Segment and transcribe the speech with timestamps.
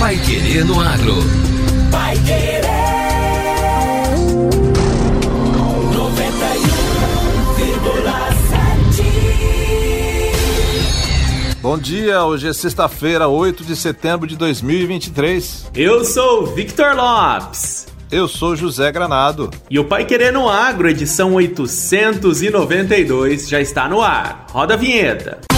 [0.00, 1.14] Pai Querer no Agro.
[1.90, 2.62] Pai Querer.
[11.52, 11.60] 91,7.
[11.60, 15.66] Bom dia, hoje é sexta-feira, 8 de setembro de 2023.
[15.74, 17.86] Eu sou Victor Lopes.
[18.10, 19.50] Eu sou José Granado.
[19.68, 24.46] E o Pai Querer no Agro, edição 892, já está no ar.
[24.50, 25.49] Roda a vinheta.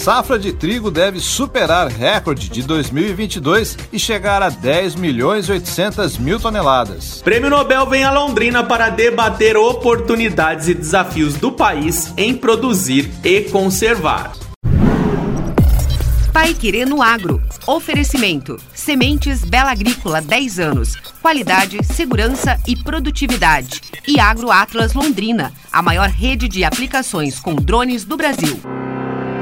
[0.00, 6.16] Safra de trigo deve superar recorde de 2022 e chegar a 10 milhões e 800
[6.16, 7.20] mil toneladas.
[7.20, 13.42] Prêmio Nobel vem a Londrina para debater oportunidades e desafios do país em produzir e
[13.42, 14.32] conservar.
[16.32, 17.42] Pai Querer no Agro.
[17.66, 18.56] Oferecimento.
[18.74, 20.96] Sementes Bela Agrícola 10 anos.
[21.20, 23.82] Qualidade, segurança e produtividade.
[24.08, 28.58] E Agro Atlas Londrina, a maior rede de aplicações com drones do Brasil.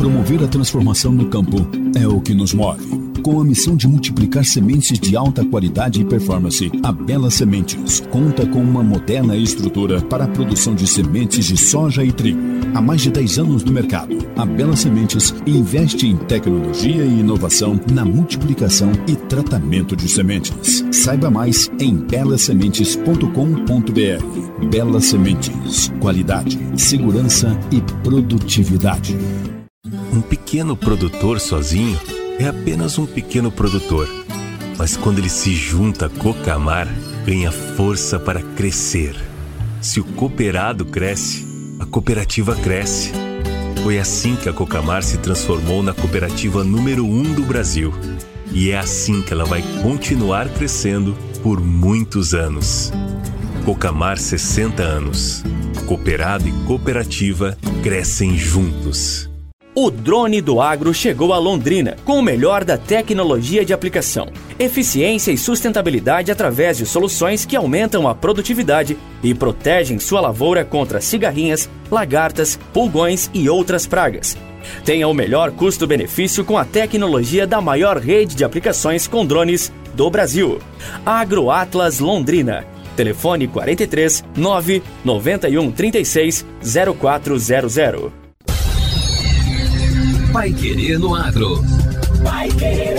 [0.00, 1.58] Promover a transformação no campo
[1.94, 2.88] é o que nos move.
[3.22, 8.46] Com a missão de multiplicar sementes de alta qualidade e performance, a Bela Sementes conta
[8.46, 12.40] com uma moderna estrutura para a produção de sementes de soja e trigo.
[12.72, 17.78] Há mais de 10 anos no mercado, a Bela Sementes investe em tecnologia e inovação
[17.92, 20.82] na multiplicação e tratamento de sementes.
[20.90, 24.66] Saiba mais em belasementes.com.br.
[24.70, 29.14] Bela Sementes, qualidade, segurança e produtividade.
[30.12, 31.96] Um pequeno produtor sozinho
[32.40, 34.08] é apenas um pequeno produtor.
[34.76, 36.88] Mas quando ele se junta a Cocamar,
[37.24, 39.14] ganha força para crescer.
[39.80, 41.46] Se o cooperado cresce,
[41.78, 43.12] a cooperativa cresce.
[43.84, 47.94] Foi assim que a Cocamar se transformou na cooperativa número um do Brasil.
[48.52, 52.92] E é assim que ela vai continuar crescendo por muitos anos.
[53.64, 55.44] Cocamar 60 anos.
[55.86, 59.29] Cooperado e cooperativa crescem juntos.
[59.82, 64.28] O drone do agro chegou a Londrina com o melhor da tecnologia de aplicação,
[64.58, 71.00] eficiência e sustentabilidade através de soluções que aumentam a produtividade e protegem sua lavoura contra
[71.00, 74.36] cigarrinhas, lagartas, pulgões e outras pragas.
[74.84, 80.10] Tenha o melhor custo-benefício com a tecnologia da maior rede de aplicações com drones do
[80.10, 80.58] Brasil.
[81.06, 82.66] Agro Atlas Londrina.
[82.94, 86.44] Telefone 43 9 91 36
[87.00, 88.19] 0400.
[90.32, 91.62] Pai Querer no Agro.
[92.22, 92.94] Pai Querer.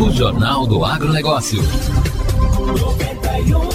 [0.00, 1.62] O Jornal do Agronegócio.
[1.62, 3.73] 91,7.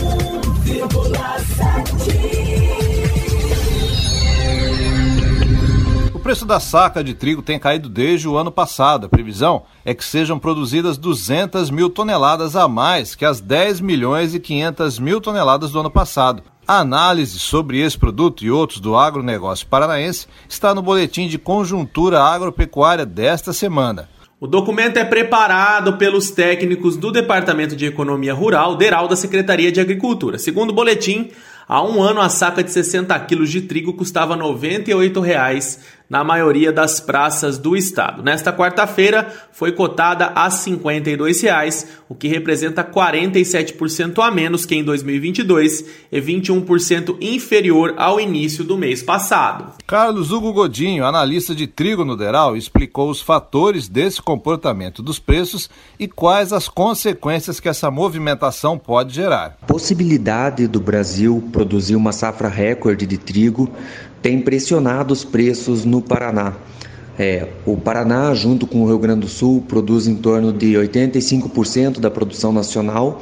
[6.29, 9.07] Preço da saca de trigo tem caído desde o ano passado.
[9.07, 14.35] A previsão é que sejam produzidas 200 mil toneladas a mais que as 10 milhões
[14.35, 16.44] e 500 mil toneladas do ano passado.
[16.68, 22.22] A análise sobre esse produto e outros do agronegócio paranaense está no boletim de conjuntura
[22.22, 24.07] agropecuária desta semana.
[24.39, 29.81] O documento é preparado pelos técnicos do Departamento de Economia Rural, DERAL, da Secretaria de
[29.81, 30.38] Agricultura.
[30.38, 31.31] Segundo o boletim,
[31.68, 36.71] há um ano a saca de 60 quilos de trigo custava R$ 98,00 na maioria
[36.73, 38.23] das praças do estado.
[38.23, 44.83] Nesta quarta-feira foi cotada a R$ 52,00, o que representa 47% a menos que em
[44.83, 49.73] 2022 e 21% inferior ao início do mês passado.
[49.85, 55.69] Carlos Hugo Godinho, analista de trigo no Deral, explicou os fatores desse comportamento dos preços
[55.99, 59.57] e quais as consequências que essa movimentação pode gerar.
[59.67, 63.69] Possibilidade do Brasil produzir uma safra recorde de trigo
[64.21, 66.53] tem pressionado os preços no Paraná.
[67.17, 71.99] É, o Paraná, junto com o Rio Grande do Sul, produz em torno de 85%
[71.99, 73.21] da produção nacional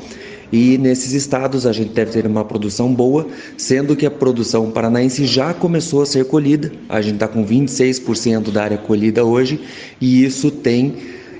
[0.51, 3.27] e nesses estados a gente deve ter uma produção boa,
[3.57, 6.71] sendo que a produção paranaense já começou a ser colhida.
[6.87, 9.59] A gente está com 26% da área colhida hoje
[9.99, 10.95] e isso tem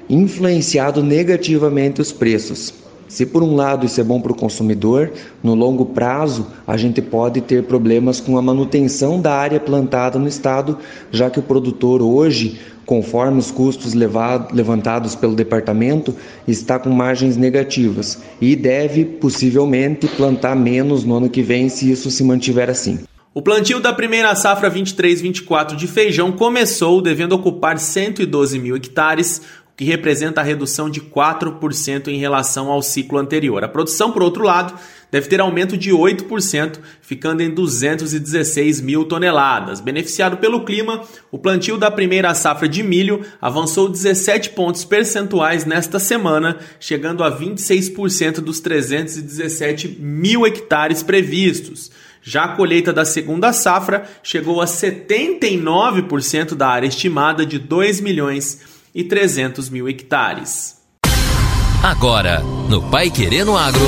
[0.10, 2.74] influenciado negativamente os preços.
[3.08, 7.02] Se por um lado isso é bom para o consumidor, no longo prazo a gente
[7.02, 10.78] pode ter problemas com a manutenção da área plantada no estado,
[11.12, 16.14] já que o produtor hoje, conforme os custos levado, levantados pelo departamento,
[16.48, 22.12] está com margens negativas e deve possivelmente plantar menos no ano que vem se isso
[22.12, 23.00] se mantiver assim.
[23.38, 29.44] O plantio da primeira safra 23-24 de feijão começou devendo ocupar 112 mil hectares,
[29.78, 33.64] que representa a redução de 4% em relação ao ciclo anterior.
[33.64, 34.74] A produção, por outro lado,
[35.12, 39.80] deve ter aumento de 8%, ficando em 216 mil toneladas.
[39.80, 46.00] Beneficiado pelo clima, o plantio da primeira safra de milho avançou 17 pontos percentuais nesta
[46.00, 51.92] semana, chegando a 26% dos 317 mil hectares previstos.
[52.24, 58.76] Já a colheita da segunda safra chegou a 79% da área estimada de 2 milhões
[58.98, 60.82] e 300 mil hectares.
[61.84, 63.80] Agora, no Pai Querendo Agro.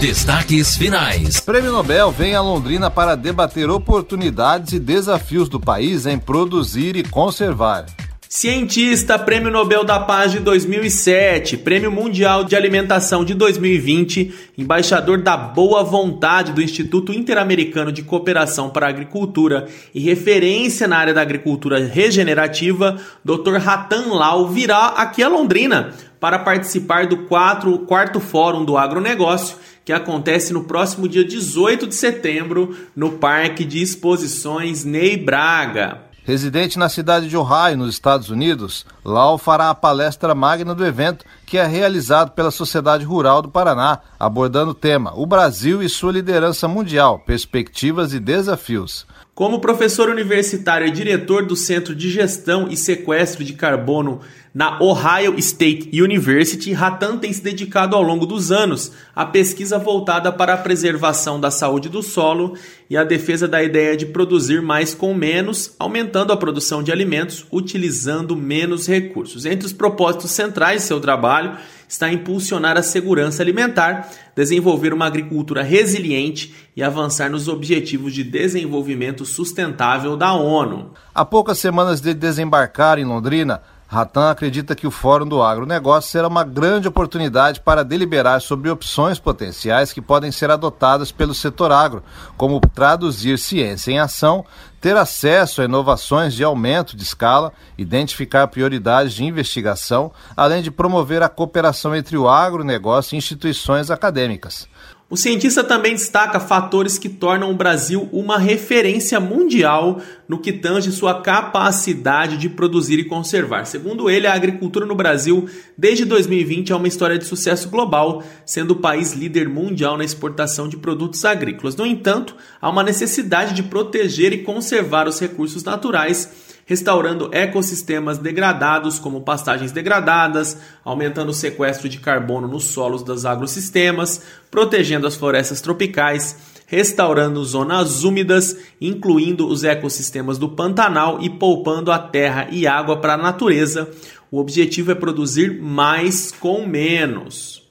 [0.00, 1.40] Destaques finais.
[1.40, 7.02] Prêmio Nobel vem a Londrina para debater oportunidades e desafios do país em produzir e
[7.02, 7.86] conservar.
[8.28, 15.36] Cientista, Prêmio Nobel da Paz de 2007, Prêmio Mundial de Alimentação de 2020, embaixador da
[15.36, 21.22] boa vontade do Instituto Interamericano de Cooperação para a Agricultura e referência na área da
[21.22, 23.58] agricultura regenerativa, Dr.
[23.58, 29.92] Ratan Lau virá aqui a Londrina para participar do quatro, quarto Fórum do Agronegócio, que
[29.92, 36.05] acontece no próximo dia 18 de setembro no Parque de Exposições Ney Braga.
[36.26, 41.24] Residente na cidade de Ohio, nos Estados Unidos, Lau fará a palestra magna do evento,
[41.46, 46.10] que é realizado pela Sociedade Rural do Paraná, abordando o tema O Brasil e sua
[46.10, 49.06] liderança mundial, perspectivas e desafios.
[49.36, 54.20] Como professor universitário e diretor do Centro de Gestão e Sequestro de Carbono
[54.54, 60.32] na Ohio State University, Ratan tem se dedicado ao longo dos anos à pesquisa voltada
[60.32, 62.56] para a preservação da saúde do solo
[62.88, 67.44] e a defesa da ideia de produzir mais com menos, aumentando a produção de alimentos
[67.52, 69.44] utilizando menos recursos.
[69.44, 75.62] Entre os propósitos centrais de seu trabalho está impulsionar a segurança alimentar, desenvolver uma agricultura
[75.62, 80.92] resiliente e avançar nos objetivos de desenvolvimento sustentável da ONU.
[81.14, 86.26] Há poucas semanas de desembarcar em Londrina, Ratan acredita que o Fórum do Agronegócio será
[86.26, 92.02] uma grande oportunidade para deliberar sobre opções potenciais que podem ser adotadas pelo setor agro,
[92.36, 94.44] como traduzir ciência em ação,
[94.80, 101.22] ter acesso a inovações de aumento de escala, identificar prioridades de investigação, além de promover
[101.22, 104.68] a cooperação entre o agronegócio e instituições acadêmicas.
[105.08, 110.90] O cientista também destaca fatores que tornam o Brasil uma referência mundial no que tange
[110.90, 113.66] sua capacidade de produzir e conservar.
[113.66, 115.48] Segundo ele, a agricultura no Brasil,
[115.78, 120.68] desde 2020, é uma história de sucesso global, sendo o país líder mundial na exportação
[120.68, 121.76] de produtos agrícolas.
[121.76, 128.98] No entanto, há uma necessidade de proteger e conservar os recursos naturais restaurando ecossistemas degradados,
[128.98, 134.20] como pastagens degradadas, aumentando o sequestro de carbono nos solos dos agrossistemas,
[134.50, 136.36] protegendo as florestas tropicais,
[136.66, 143.14] restaurando zonas úmidas, incluindo os ecossistemas do Pantanal e poupando a terra e água para
[143.14, 143.88] a natureza.
[144.28, 147.65] O objetivo é produzir mais com menos.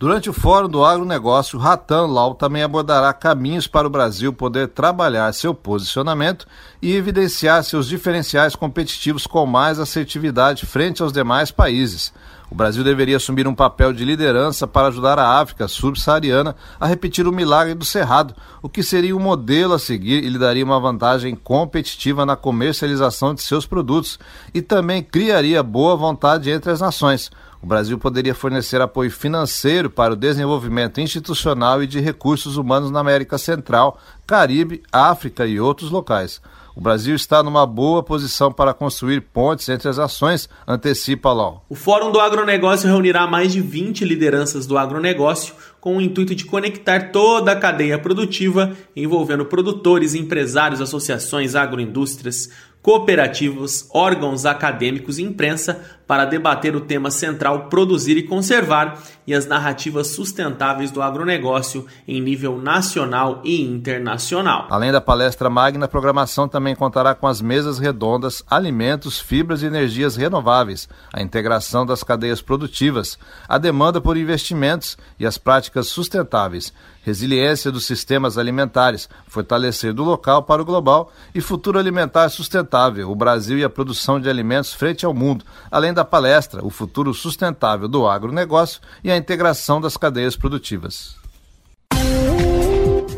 [0.00, 5.30] Durante o Fórum do Agronegócio, Ratan Lau também abordará caminhos para o Brasil poder trabalhar
[5.34, 6.46] seu posicionamento
[6.80, 12.14] e evidenciar seus diferenciais competitivos com mais assertividade frente aos demais países.
[12.50, 17.28] O Brasil deveria assumir um papel de liderança para ajudar a África subsaariana a repetir
[17.28, 20.80] o milagre do Cerrado, o que seria um modelo a seguir e lhe daria uma
[20.80, 24.18] vantagem competitiva na comercialização de seus produtos
[24.52, 27.30] e também criaria boa vontade entre as nações
[27.62, 33.00] o Brasil poderia fornecer apoio financeiro para o desenvolvimento institucional e de recursos humanos na
[33.00, 36.40] América Central, Caribe, África e outros locais.
[36.80, 41.62] O Brasil está numa boa posição para construir pontes entre as ações, antecipa LOL.
[41.68, 46.46] O Fórum do Agronegócio reunirá mais de 20 lideranças do agronegócio com o intuito de
[46.46, 52.48] conectar toda a cadeia produtiva, envolvendo produtores, empresários, associações, agroindústrias,
[52.80, 59.46] cooperativos, órgãos acadêmicos e imprensa para debater o tema central produzir e conservar e as
[59.46, 64.66] narrativas sustentáveis do agronegócio em nível nacional e internacional.
[64.70, 69.66] Além da palestra magna, a programação também contará com as mesas redondas, alimentos, fibras e
[69.66, 73.16] energias renováveis, a integração das cadeias produtivas,
[73.48, 80.42] a demanda por investimentos e as práticas sustentáveis, resiliência dos sistemas alimentares, fortalecer do local
[80.42, 85.06] para o global e futuro alimentar sustentável, o Brasil e a produção de alimentos frente
[85.06, 90.36] ao mundo, além da palestra O Futuro Sustentável do Agronegócio e a integração das cadeias
[90.36, 91.16] produtivas.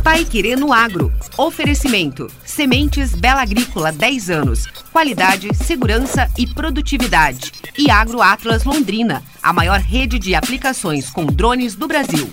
[0.02, 1.12] Pai Querer no Agro.
[1.38, 2.28] Oferecimento.
[2.44, 4.66] Sementes Bela Agrícola 10 anos.
[4.92, 7.52] Qualidade, segurança e produtividade.
[7.78, 12.32] E Agro Atlas Londrina, a maior rede de aplicações com drones do Brasil.